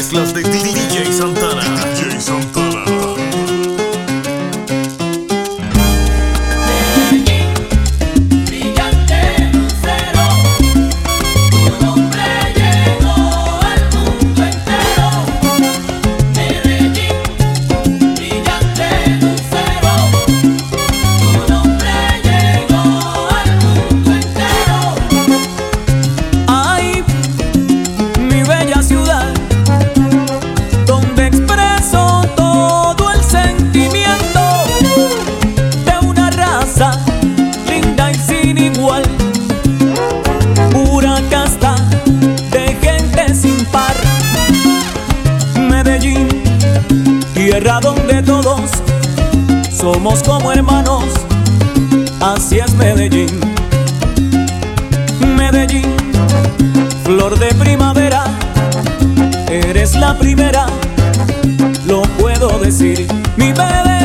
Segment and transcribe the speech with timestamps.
[0.00, 0.89] Mezclas de DJ
[49.70, 51.04] somos como hermanos,
[52.20, 53.40] así es Medellín.
[55.36, 55.94] Medellín
[57.04, 58.24] flor de primavera,
[59.50, 60.66] eres la primera,
[61.86, 63.06] lo puedo decir,
[63.36, 63.99] mi Medellín.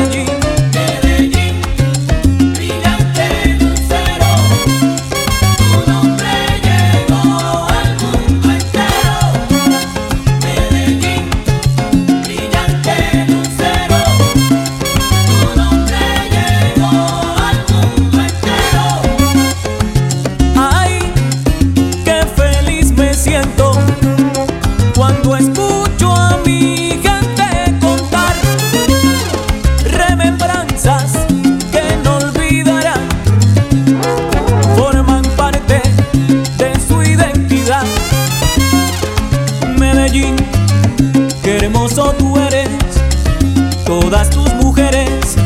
[43.84, 45.36] Todas tus mujeres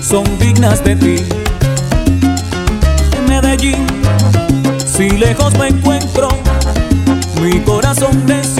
[0.00, 1.16] son dignas de ti.
[3.28, 3.86] Medellín,
[4.86, 6.28] si lejos me encuentro,
[7.40, 8.57] mi corazón necio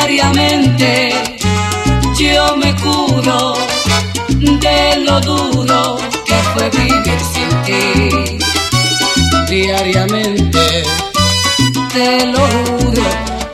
[0.00, 1.12] Diariamente
[2.18, 3.54] yo me curo
[4.28, 8.38] de lo duro que fue vivir sin ti.
[9.48, 10.82] Diariamente
[11.92, 13.02] te lo juro,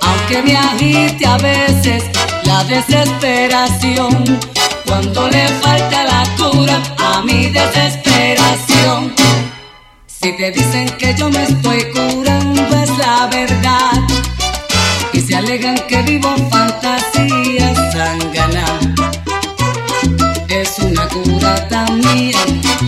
[0.03, 2.05] aunque me agite a veces
[2.45, 4.39] la desesperación,
[4.87, 9.13] cuando le falta la cura a mi desesperación.
[10.07, 13.96] Si te dicen que yo me estoy curando es la verdad
[15.27, 18.81] se alegan que vivo fantasías sanganas.
[20.49, 22.39] Es una cura tan mía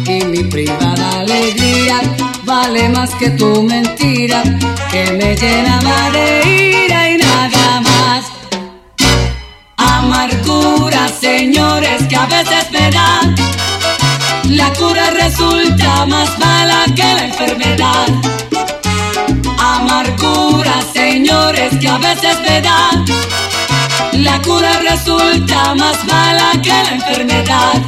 [0.07, 2.01] y mi privada alegría
[2.45, 4.43] vale más que tu mentira
[4.91, 8.25] que me llenaba de ira y nada más.
[9.77, 13.35] Amargura, señores, que a veces me dan.
[14.51, 18.48] La cura resulta más mala que la enfermedad.
[21.19, 23.05] Señores, que a veces me dan.
[24.23, 27.83] La cura resulta más mala que la enfermedad.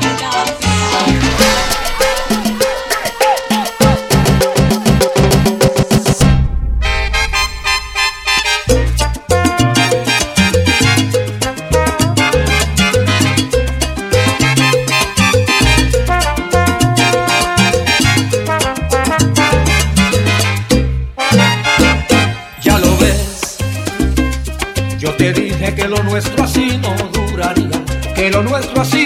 [25.74, 27.70] Que lo nuestro así no duraría,
[28.14, 28.99] que lo nuestro así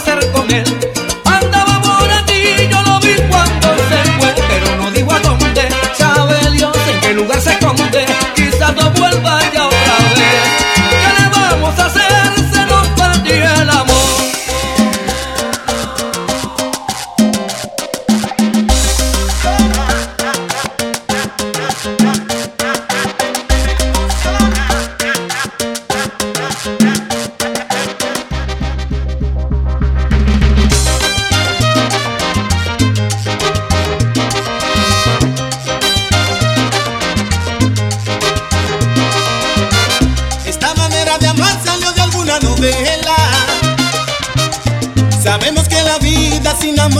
[0.00, 0.79] hacer con él.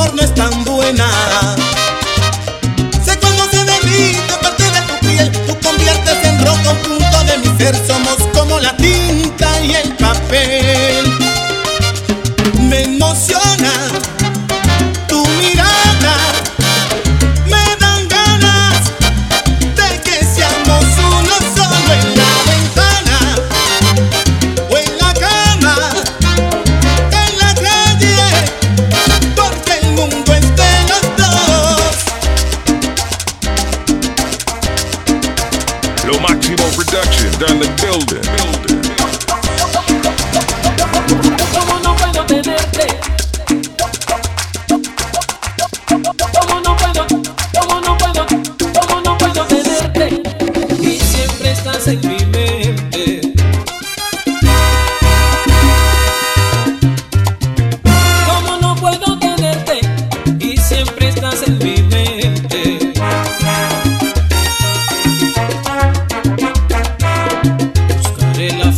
[0.09, 1.07] no es tan buena.
[3.05, 7.59] Sé cuando se derrite parte de tu piel, tú conviertes en rojo punto de mi
[7.59, 7.77] ser.
[7.87, 10.60] Somos como la tinta y el papel.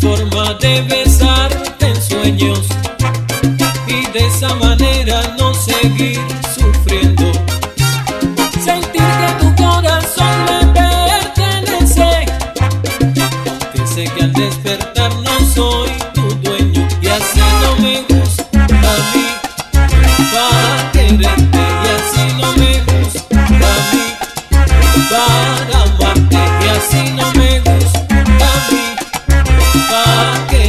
[0.02, 2.66] forma de besarte en sueños
[3.87, 6.20] y de esa manera no seguir
[6.56, 7.11] sufriendo.
[29.92, 30.61] pa' que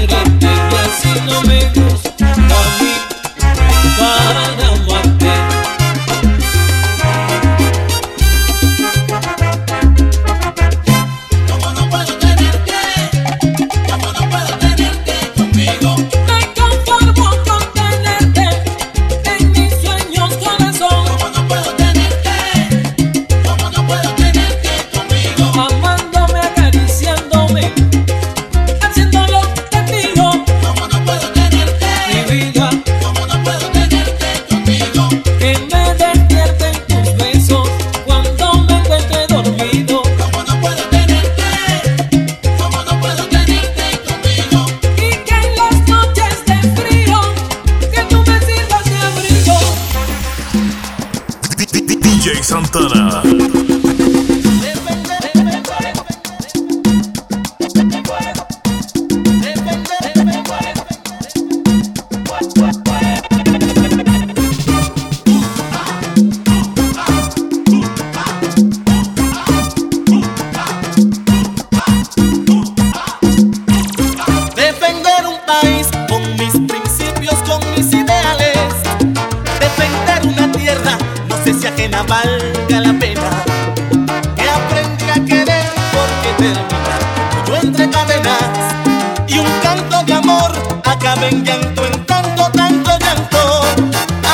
[91.14, 93.62] caben llanto en tanto, tanto llanto.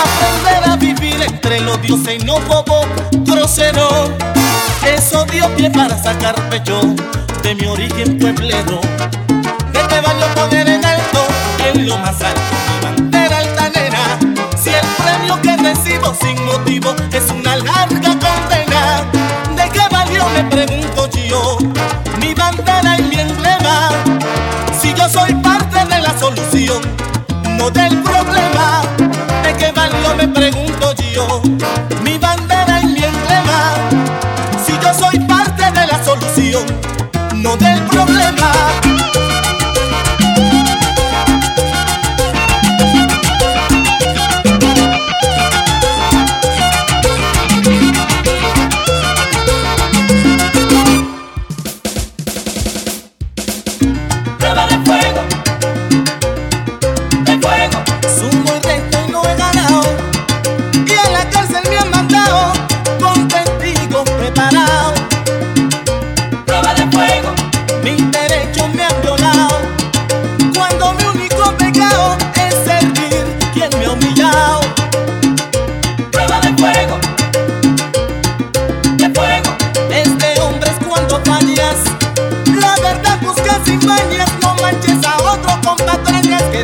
[0.03, 2.81] Aprender a vivir entre los dioses y no bobo
[3.25, 3.88] grosero.
[4.86, 6.79] Eso dio pie para sacar pecho
[7.43, 8.79] de mi origen pueblero.
[9.74, 11.25] Este baño poner en alto,
[11.65, 14.19] en lo más alto, mi bandera altanera.
[14.62, 17.98] Si el premio que recibo sin motivo es una larga
[27.69, 28.81] no del problema.
[29.43, 31.41] ¿De qué valió me pregunto yo?
[32.03, 33.73] Mi bandera y mi emblema.
[34.65, 36.65] Si yo soy parte de la solución,
[37.35, 38.51] no del problema.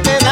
[0.01, 0.24] Que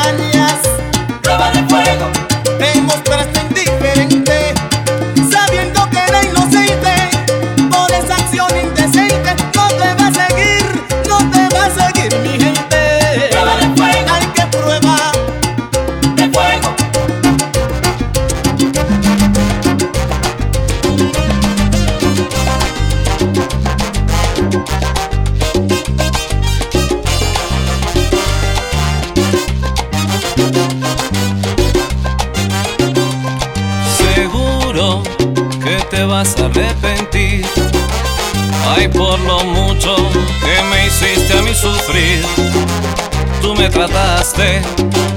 [43.88, 44.62] trataste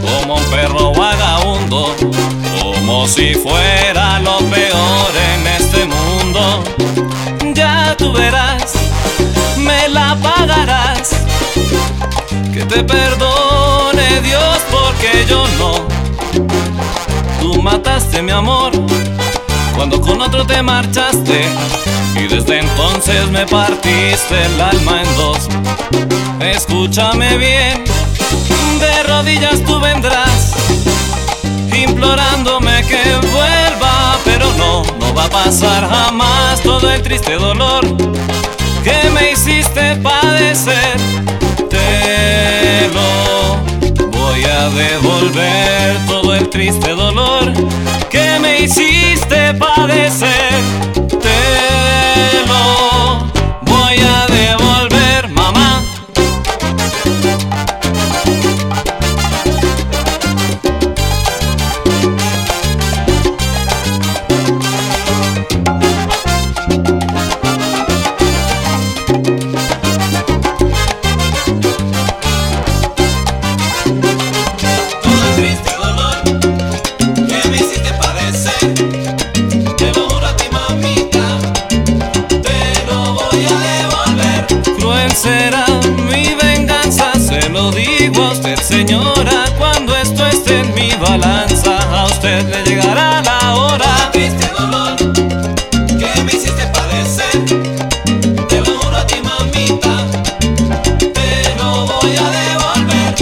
[0.02, 1.94] como un perro vagabundo,
[2.60, 6.64] como si fuera lo peor en este mundo.
[7.54, 8.72] Ya tú verás,
[9.56, 11.10] me la pagarás.
[12.52, 15.86] Que te perdone Dios porque yo no.
[17.40, 18.72] Tú mataste mi amor
[19.76, 21.44] cuando con otro te marchaste
[22.16, 25.48] y desde entonces me partiste el alma en dos.
[26.40, 27.84] Escúchame bien,
[28.78, 30.54] de rodillas tú vendrás
[31.76, 37.84] implorándome que vuelva, pero no, no va a pasar jamás todo el triste dolor
[38.82, 40.96] que me hiciste padecer.
[41.68, 47.52] Te lo voy a devolver todo el triste dolor
[48.10, 50.95] que me hiciste padecer.
[90.48, 94.10] En mi balanza, a usted le llegará la hora.
[94.12, 97.44] Triste dolor que me hiciste padecer.
[98.48, 100.06] Te lo juro a ti, mamita,
[100.98, 103.14] te lo voy a devolver.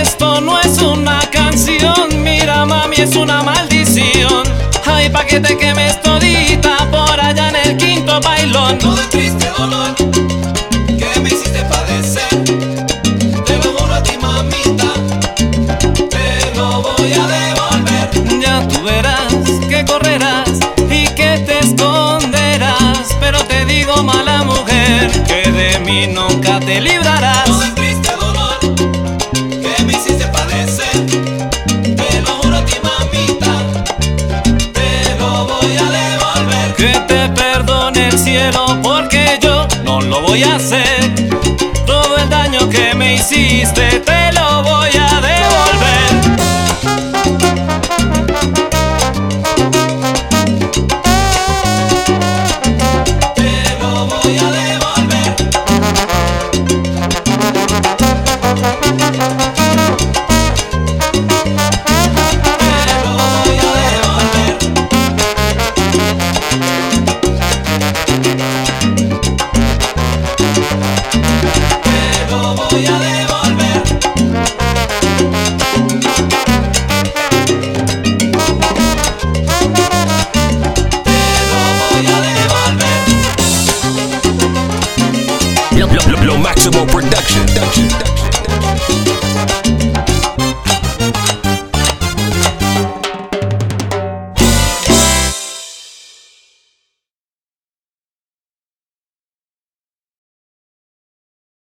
[0.00, 4.44] Esto no es una canción, mira mami, es una maldición.
[4.86, 5.56] Ay, pa' que te